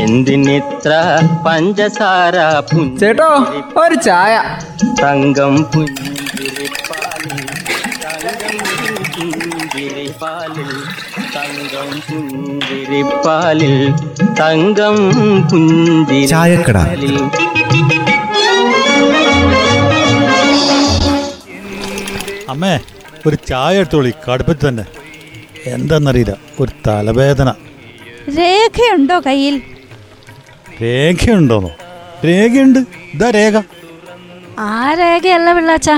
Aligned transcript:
എന്തിനിത്ര 0.00 0.92
പഞ്ചസാര 1.46 2.36
ചേട്ടോ 3.00 3.28
ഒരു 3.82 3.94
ചായ. 3.94 4.34
തങ്കം 5.02 5.54
പുഞ്ചിരിപ്പാലിൽ 5.74 7.38
തങ്കം 8.04 8.58
പുഞ്ചിരിപ്പാലിൽ 8.88 10.70
തങ്കം 11.36 11.90
പുഞ്ചിരിപ്പാലിൽ. 12.08 13.74
തങ്കം 14.40 14.96
ചായക്കട. 16.28 16.78
പുഞ്ചിരിപ്പാലിൽ 16.78 17.16
അമ്മേ 22.48 22.80
ഒരു 23.26 23.36
ചായ 23.48 23.78
എടുത്തോളി 23.78 24.14
കടുപ്പത്തിൽ 24.24 24.68
തന്നെ. 24.68 24.84
എന്താണെന്നറിയില്ല 25.66 26.34
ഒരു 26.60 26.72
തലവേദന. 26.86 27.50
രേഖയുണ്ടോ 28.28 29.20
കയ്യിൽ? 29.20 29.62
രേഖയുണ്ടോന്നോ? 30.82 31.70
രേഖയുണ്ട്. 32.24 32.78
ഇതാ 33.14 33.30
രേഖ. 33.30 33.62
ആ 34.58 34.94
രേഖയല്ല 34.94 35.52
പിള്ളാച്ച. 35.52 35.90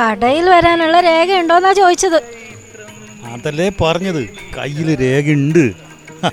കടയിൽ 0.00 0.50
വരാനുള്ള 0.50 1.00
രേഖയുണ്ടോന്നാ 1.00 1.72
ചോദിച്ചത്. 1.72 2.16
അതല്ലേ 3.32 3.70
പറഞ്ഞത്. 3.80 4.28
കയ്യിൽ 4.58 5.00
രേഖയുണ്ട്. 5.00 5.58
ഉണ്ട് 5.58 6.32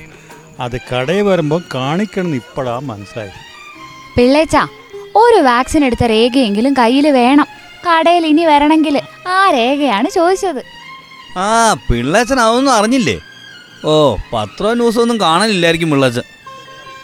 അത് 0.59 0.81
കടയിൽ 0.93 1.21
വരുമ്പോൾ 1.21 1.61
കാണിക്കണം 1.75 2.35
ഇപ്പോഴാ 2.35 2.79
മനസ്സിലായത്. 2.79 3.31
പിള്ളേച്ച 4.17 4.57
ഒരു 5.15 5.41
വാക്സിൻ 5.41 5.85
എടുത്ത 5.85 6.03
രേഖയെങ്കിലും 6.03 6.73
കയ്യിൽ 6.73 7.07
വേണം. 7.07 7.45
കടയിൽ 7.87 8.25
ഇനി 8.25 8.45
വരണമെങ്കിൽ 8.45 9.01
ആ 9.27 9.51
രേഖയാണ് 9.51 10.09
ചോദിച്ചത്. 10.09 10.63
ആ 11.37 11.73
പിള്ളേച്ചൻ 11.73 12.39
അതൊന്നും 12.39 12.73
അറിഞ്ഞില്ലേ? 12.73 13.19
ഓ 13.91 13.93
പത്രവും 14.33 14.77
ന്യൂസും 14.79 15.01
ഒന്നും 15.03 15.17
കാണാനില്ലായിരിക്കും 15.23 15.89
പിള്ളേച്ചൻ 15.93 16.25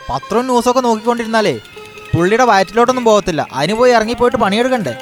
പത്രവും 0.10 0.46
ന്യൂസൊക്കെ 0.50 0.82
നോക്കിക്കൊണ്ടിരുന്നാലേ 0.86 1.54
പുള്ളിയുടെ 2.14 2.46
വയറ്റിലോട്ടൊന്നും 2.52 3.06
പോകത്തില്ല. 3.10 3.42
അതിന് 3.58 3.74
പോയി 3.80 3.92
ഇറങ്ങിപ്പോയിട്ട് 3.98 4.38
പണിയെടുക്കണ്ടേ? 4.44 4.94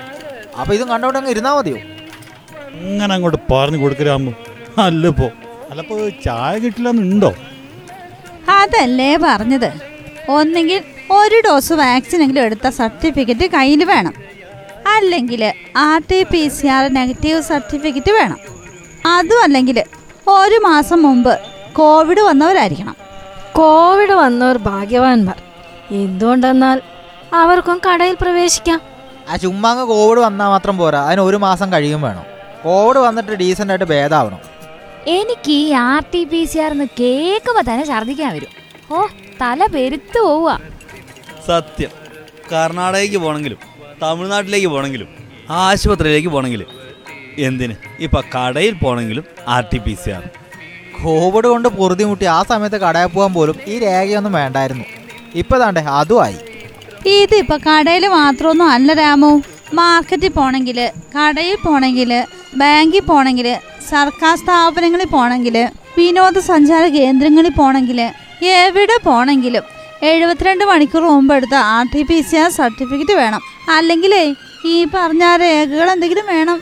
അപ്പൊ 0.60 0.72
ഇതും 0.76 0.90
കണ്ടോണ്ട് 0.94 1.20
അങ്ങ് 1.20 1.32
ഇരുന്നാ 1.36 1.52
മതിയോ? 1.58 1.78
അങ്ങനെ 2.74 3.12
അങ്ങോട്ട് 3.16 3.40
പറഞ്ഞു 3.52 3.80
കൊടുക്കരാമോ 3.84 4.34
അല്ലപ്പോ 4.88 5.28
അല്ലപ്പോ 5.72 5.96
ചായ 6.26 6.54
കിട്ടില്ലെന്നുണ്ടോ? 6.64 7.32
അതല്ലേ 8.58 9.12
പറഞ്ഞത്. 9.28 9.70
ഒന്നെങ്കിൽ 10.38 10.80
ഒരു 11.20 11.38
ഡോസ് 11.46 11.74
വാക്സിനെങ്കിലും 11.84 12.44
എടുത്ത 12.48 12.68
സർട്ടിഫിക്കറ്റ് 12.80 13.46
കയ്യിൽ 13.56 13.84
വേണം. 13.94 14.14
അല്ലെങ്കിൽ 14.96 15.42
R 15.86 16.00
T 16.12 16.20
P 16.32 16.42
C 16.58 16.68
R 16.76 16.84
negative 17.00 17.40
certificate 17.52 18.12
വേണം. 18.20 18.40
അതും 19.16 19.42
അല്ലെങ്കിൽ 19.46 19.78
ഒരു 20.38 20.58
മാസം 20.70 21.00
മുമ്പ് 21.08 21.34
കോവിഡ് 21.76 22.22
വന്നവരായിരിക്കണം. 22.22 22.96
കോവിഡ് 23.54 24.12
വന്നവർ 24.12 24.58
ഭാഗ്യവാന്മാർ. 24.58 25.42
എന്തുകൊണ്ടെന്നാൽ 25.92 26.82
അവർക്കും 27.34 27.82
കടയിൽ 27.88 28.18
പ്രവേശിക്കാം. 28.22 28.82
ആ 29.30 29.36
ചുമ്മാ 29.36 29.72
അങ്ങ് 29.72 29.86
കോവിഡ് 29.86 30.20
വന്നാൽ 30.20 30.48
മാത്രം 30.48 30.78
പോരാ. 30.78 31.02
അതിന് 31.02 31.22
ഒരു 31.22 31.38
മാസം 31.38 31.74
കഴിയും 31.74 32.02
വേണം. 32.02 32.24
കോവിഡ് 32.64 32.98
വന്നിട്ട് 32.98 33.32
ഡീസന്റ് 33.32 33.74
ആയിട്ട് 33.74 33.86
ഭേദമാവണം 33.86 34.38
എനിക്ക് 35.08 35.52
ഈ 35.52 35.72
R 35.72 36.04
T 36.14 36.24
P 36.24 36.46
C 36.46 36.58
R 36.58 36.72
എന്ന് 36.72 36.86
കേൾക്കുമ്പോൾ 37.00 37.62
തന്നെ 37.62 37.88
ഛർദ്ദിക്കാൻ 37.88 38.34
വരും. 38.34 38.48
ഓ 38.92 39.06
തല 39.42 39.66
പെരുത്തു 39.66 40.20
പോവുക. 40.20 40.62
സത്യം. 41.48 41.90
കർണാടകയ്ക്ക് 42.52 43.18
പോകണമെങ്കിലും 43.18 43.58
തമിഴ്നാട്ടിലേക്ക് 44.02 44.68
പോകണമെങ്കിലും 44.68 45.08
ആശുപത്രിയിലേക്ക് 45.50 46.30
പോകണമെങ്കിലും 46.30 46.68
എന്തിന്? 47.38 47.76
ഇപ്പം 48.00 48.24
കടയിൽ 48.36 48.74
പോകണമെങ്കിലും 48.74 49.24
R 49.48 49.64
T 49.74 49.78
P 49.78 49.98
C 50.06 50.10
R. 50.10 50.30
Covid 51.04 51.48
കൊണ്ട് 51.52 51.68
പൊറുതിമുട്ടി 51.78 52.26
ആ 52.38 52.40
സമയത്ത് 52.52 52.78
കടയിൽ 52.86 53.10
പോകാൻ 53.16 53.32
പോലും 53.38 53.58
ഈ 53.72 53.76
രേഖയൊന്നും 53.86 54.34
വേണ്ടായിരുന്നു. 54.40 54.86
ഇപ്പൊ 55.42 55.56
താണ്ടേ 55.62 55.82
അതുമായി 56.00 56.38
ഇതിപ്പോ 57.16 57.56
കടയിൽ 57.68 58.06
മാത്രമൊന്നും 58.20 58.68
അല്ല 58.76 58.94
രാമു. 58.94 59.32
മാർക്കറ്റിൽ 59.80 60.32
പോണെങ്കിൽ 60.38 60.78
കടയിൽ 61.16 61.58
പോണെങ്കിൽ 61.66 62.12
ബാങ്കിൽ 62.62 63.04
പോണെങ്കിൽ 63.12 63.48
സർക്കാർ 63.90 64.34
സ്ഥാപനങ്ങളിൽ 64.42 65.10
പോണെങ്കിൽ 65.18 65.58
വിനോദസഞ്ചാര 65.98 66.86
കേന്ദ്രങ്ങളിൽ 66.98 67.54
പോണെങ്കിൽ 67.62 68.00
എവിടെ 68.62 68.98
പോണെങ്കിലും 69.08 69.64
എഴുപത്തിരണ്ട് 70.10 70.64
മണിക്കൂർ 70.72 71.04
മുമ്പ് 71.12 71.34
എടുത്ത 71.36 71.56
R 71.76 71.86
T 71.94 72.02
P 72.10 72.18
C 72.22 72.36
R 72.42 72.50
certificate 72.58 73.16
വേണം. 73.22 73.42
അല്ലെങ്കിൽ 73.78 74.14
ഈ 74.66 74.76
പറഞ്ഞ 74.94 75.24
രേഖകൾ 75.44 75.88
എന്തെങ്കിലും 75.92 76.26
വേണം. 76.36 76.58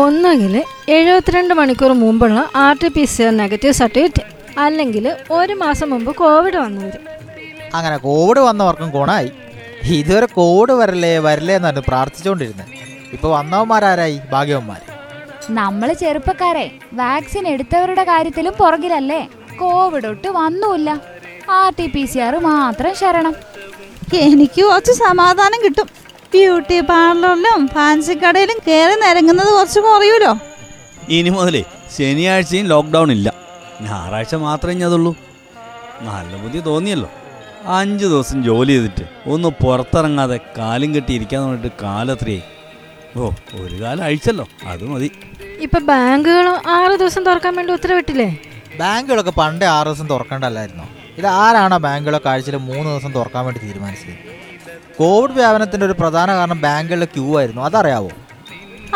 ഒന്നുകിൽ 0.00 0.54
എഴുപത്തിരണ്ട് 0.88 1.54
മണിക്കൂർ 1.54 1.92
മുമ്പുള്ള 2.02 2.38
R 2.56 2.74
T 2.82 2.88
P 2.88 3.04
C 3.04 3.22
R 3.22 3.32
negative 3.36 3.72
certificate 3.72 4.22
അല്ലെങ്കിൽ 4.58 5.04
ഒരു 5.30 5.54
മാസം 5.54 5.90
മുമ്പ് 5.90 6.10
കോവിഡ് 6.16 6.56
വന്നവർ 6.56 6.94
അങ്ങനെ 7.74 7.96
കോവിഡ് 7.96 8.38
വന്നവർക്കും 8.38 8.90
ഗുണമായി 8.90 9.30
ഇതുവരെ 9.98 10.26
കോവിഡ് 10.38 10.72
വരല്ലേ 10.72 11.18
വരല്ലേ 11.18 11.54
എന്നാണ് 11.56 11.80
പ്രാർത്ഥിച്ചുകൊണ്ടിരുന്നത് 11.88 12.70
ഇപ്പൊ 13.12 13.28
വന്നവന്മാരാരായി? 13.28 14.20
ഭാഗ്യവന്മാർ 14.32 14.80
നമ്മൾ 15.50 15.88
ചെറുപ്പക്കാരെ 16.02 16.66
വാക്സിൻ 16.92 17.48
എടുത്തവരുടെ 17.48 18.04
കാര്യത്തിലും 18.04 18.54
പുറകിലല്ലേ? 18.60 19.20
കോവിഡ് 19.58 20.06
ഒട്ട് 20.06 20.28
വന്നുമില്ല. 20.38 20.90
R 21.50 21.72
T 21.78 21.86
P 21.86 22.04
C 22.12 22.18
R 22.18 22.34
മാത്രം 22.46 22.94
ശരണം. 23.02 23.34
എനിക്ക് 24.28 24.60
കുറച്ച് 24.64 24.92
സമാധാനം 25.06 25.58
കിട്ടും. 25.64 25.88
ബ്യൂട്ടി 26.34 26.78
പാർലറിലും 26.90 27.60
ഫാൻസി 27.74 28.14
കടയിലും 28.22 28.58
കയറി 28.68 28.94
നിരങ്ങുന്നത് 29.04 29.50
കുറച്ച് 29.56 29.80
കുറയൂലോ 29.86 30.32
ഇനി 31.16 31.30
മുതലേ 31.36 31.62
ശനിയാഴ്ചയും 31.96 32.66
ലോക്ക്ഡൗൺ 32.72 33.08
ഇല്ല. 33.16 33.28
ഞായറാഴ്ച 33.86 34.34
മാത്രമേ 34.46 34.74
ഇനി 34.76 34.84
അതുള്ളൂ. 34.88 35.12
നല്ല 36.08 36.32
ബുദ്ധി 36.42 36.60
തോന്നിയല്ലോ. 36.68 37.10
അഞ്ച് 37.76 38.06
ദിവസം 38.12 38.38
ജോലി 38.48 38.72
ചെയ്തിട്ട് 38.72 39.04
ഒന്ന് 39.32 39.48
പുറത്തിറങ്ങാതെ 39.62 40.38
കാലും 40.58 40.90
കെട്ടി 40.94 41.12
ഇരിക്കാന്ന് 41.18 41.48
പറഞ്ഞിട്ട് 41.48 41.76
കാലത്രയായി. 41.82 42.42
ഓ 43.16 43.30
ഒരു 43.64 43.76
കാലം 43.82 44.04
അഴിച്ചല്ലോ. 44.08 44.46
അത് 44.72 44.84
മതി. 44.92 45.08
ഇപ്പൊ 45.66 45.78
ബാങ്കുകൾ 45.90 46.46
ആറ് 46.76 46.94
ദിവസം 47.02 47.22
തുറക്കാൻ 47.28 47.52
വേണ്ടി 47.56 47.72
ഉത്തരവിട്ടില്ലേ? 47.72 48.28
ബാങ്കുകളൊക്കെ 48.80 49.34
പണ്ടേ 49.40 49.66
ആറ് 49.76 49.86
ദിവസം 49.86 50.06
തുറക്കണ്ടല്ലായിരുന്നോ 50.12 50.86
ഇത് 51.18 51.26
ആരാണോ 51.42 51.76
ബാങ്കുകളൊക്കെ 51.86 52.28
ആഴ്ചയിൽ 52.28 52.56
മൂന്ന് 52.70 52.88
ദിവസം 52.90 53.12
തുറക്കാൻ 53.18 53.42
വേണ്ടി 53.46 53.60
തീരുമാനിച്ചത്? 53.66 54.14
കോവിഡ് 54.98 55.32
വ്യാപനത്തിന്റെ 55.32 55.86
ഒരു 55.86 55.92
പ്രധാന 55.92 56.34
കാരണം 56.34 56.60
ബാങ്കുകളിലെ 56.60 57.06
ക്യൂ 57.06 57.38
ആയിരുന്നു. 57.38 57.62
അതറിയാവോ? 57.62 58.08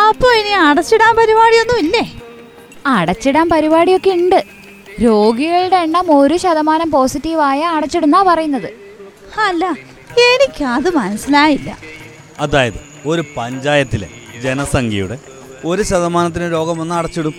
അപ്പോൾ 0.08 0.34
ഇനി 0.34 0.48
അടച്ചിടാൻ 0.48 1.16
പരിപാടിയൊന്നും 1.16 1.78
ഇല്ലേ? 1.78 2.20
അടച്ചിടാൻ 2.86 3.48
പരിപാടിയൊക്കെ 3.48 4.10
ഉണ്ട്. 4.10 4.44
രോഗികളുടെ 5.02 5.76
എണ്ണം 5.76 6.18
ഒരു 6.20 6.36
ശതമാനം 6.36 6.90
പോസിറ്റീവായ 6.90 7.62
അടച്ചിടുന്നാ 7.64 8.24
പറയുന്നത്. 8.28 8.72
അല്ല 9.40 9.64
എനിക്കത് 10.20 10.96
മനസ്സിലായില്ല. 10.96 11.78
അതായത് 12.38 12.80
ഒരു 13.06 13.24
പഞ്ചായത്തിലെ 13.36 14.08
ജനസംഖ്യയുടെ 14.40 15.18
ഒരു 15.64 15.82
ശതമാനത്തിന് 15.82 16.52
രോഗം 16.52 16.78
വന്ന് 16.78 16.94
അടച്ചിടും. 16.94 17.34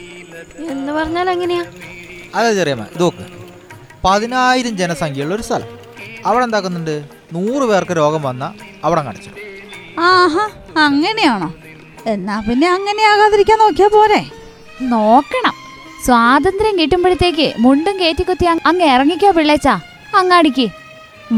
എന്ന് 0.71 0.91
പറഞ്ഞാൽ 0.91 1.29
എങ്ങനെയാ? 1.29 1.65
അതെ 2.35 2.53
ചെറിയമ്മ 2.53 2.83
ഇത് 2.83 3.01
നോക്ക്. 3.01 3.25
പതിനായിരം 4.03 4.77
ജനസംഖ്യയുള്ള 4.77 5.35
ഒരു 5.35 5.41
സ്ഥലം. 5.41 5.79
അവിടെ 6.25 6.43
എന്താക്കുന്നുണ്ട്? 6.43 7.18
നൂറ് 7.33 7.65
പേർക്ക് 7.69 7.91
രോഗം 8.01 8.21
വന്ന 8.23 8.43
അവിടെ 8.83 9.01
കാണിച്ചു. 9.01 9.31
ആഹാ 9.99 10.45
അങ്ങനെയാണോ? 10.85 11.49
എന്നാ 12.13 12.35
പിന്നെ 12.49 12.67
അങ്ങനെ 12.75 13.03
ആകാതിരിക്കാൻ 13.11 13.57
നോക്കിയാ 13.59 13.87
പോരെ. 13.87 14.21
നോക്കണം. 14.93 15.55
സ്വാതന്ത്ര്യം 16.05 16.75
കിട്ടുമ്പോഴത്തേക്ക് 16.79 17.47
മുണ്ടും 17.59 17.95
കയറ്റിക്കുത്തി 18.01 18.45
കുത്തി 18.45 18.67
അങ്ങ് 18.69 18.85
ഇറങ്ങിക്കോ 18.85 19.31
പിള്ളേച്ചാ. 19.31 19.73
അങ്ങാടിക്ക്. 20.15 20.67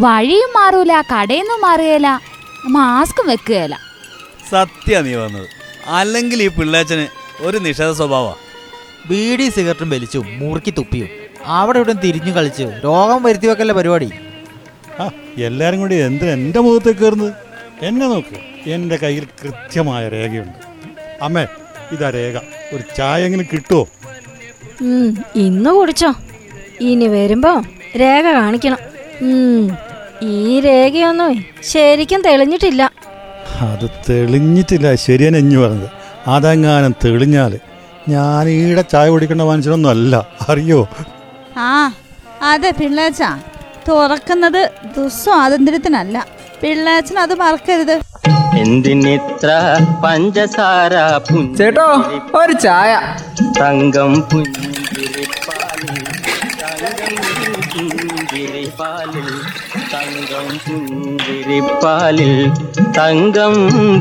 വഴിയും 0.03 0.51
മാറൂല 0.57 0.93
കടയിന്നും 1.11 1.61
മാറുകയില്ല. 1.67 2.09
മാസ്കും 2.75 3.27
വെക്കുകയില്ല. 3.27 3.75
സത്യ 4.51 5.01
നീ 5.01 5.13
വന്നത് 5.15 5.47
അല്ലെങ്കിൽ 5.99 6.39
ഈ 6.43 6.47
പിള്ളേച്ചന് 6.47 7.05
ഒരു 7.47 7.57
നിഷേധ 7.57 7.91
സ്വഭാവ 7.91 8.27
ബീഡി 9.09 9.49
സിഗരറ്റും 9.49 9.89
വലിച്ചും 9.89 10.25
മുറുക്കി 10.39 10.71
തുപ്പിയും. 10.71 11.09
അവിടെ 11.59 11.77
ഇവിടെ 11.79 11.93
തിരിഞ്ഞു 12.03 12.31
കളിച്ച് 12.31 12.65
രോഗം 12.85 13.23
വരുത്തി 13.23 13.47
വെക്കല്ല 13.47 13.73
പരിപാടി? 13.73 14.09
എല്ലാരും 15.47 15.79
കൂടി 15.79 15.95
എന്തിനാ 15.95 16.31
എന്റെ 16.33 16.59
മുഖത്തേക്ക് 16.59 16.99
കയറുന്നത്? 16.99 17.33
എന്നെ 17.81 18.05
നോക്ക്. 18.07 18.37
എന്റെ 18.69 18.95
കയ്യിൽ 18.95 19.25
കൃത്യമായ 19.41 20.09
രേഖയുണ്ട്. 20.09 20.59
അമ്മേ 21.21 21.45
ഇതാ 21.91 22.09
രേഖ. 22.09 22.37
ഒരു 22.73 22.83
ചായ 22.97 23.25
എങ്ങനെ 23.25 23.45
കിട്ടുമോ 23.53 23.87
ഇന്ന് 25.35 25.69
കുടിച്ചോ. 25.69 26.11
ഇനി 26.81 27.07
വരുമ്പോ 27.07 27.51
രേഖ 28.01 28.25
കാണിക്കണം. 28.31 28.77
ഈ 30.23 30.59
രേഖയൊന്നും 30.59 31.33
ശരിക്കും 31.71 32.21
തെളിഞ്ഞിട്ടില്ല. 32.21 32.83
അത് 33.69 33.87
തെളിഞ്ഞിട്ടില്ല. 34.09 34.95
ശരിയാണ് 34.95 35.37
എഞ്ഞു 35.37 35.59
പറഞ്ഞത്. 35.59 35.89
അതെങ്ങാനും 36.27 36.95
തെളിഞ്ഞാൽ 37.05 37.53
ഞാൻ 38.09 38.49
ഈടെ 38.49 38.81
ചായ 38.81 39.09
കുടിക്കേണ്ട 39.09 39.41
മനുഷ്യനൊന്നും 39.41 39.89
അല്ല 39.89 40.15
അറിയോ? 40.49 40.79
ആ 41.57 41.93
അതെ 42.41 42.71
പിള്ളേച്ച. 42.79 43.23
തുറക്കുന്നത് 43.87 44.61
ദുസ്വാതന്ത്ര്യത്തിനല്ല. 44.97 46.25
പിള്ളാച്ചൻ 46.63 47.19
അത് 47.19 47.33
മറക്കരുത്. 47.33 47.95
എന്തിനിത്ര 48.57 49.49
പഞ്ചസാര 50.03 50.93
ചേട്ടോ 51.57 51.87
ഒരു 52.35 52.53
ചായ. 52.53 52.91
തങ്കം 53.61 54.13
പുഞ്ചിരിപ്പാലിൽ 54.21 54.59
തങ്കം 59.93 60.47
പുഞ്ചിരിപ്പാലിൽ 60.65 62.33
തങ്കം 62.97 63.53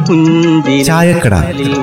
പുഞ്ചിരിപ്പാലിൽ 0.06 1.74